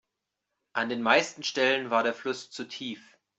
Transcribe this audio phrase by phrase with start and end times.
[0.73, 3.19] An den meisten Stellen war der Fluss zu tief.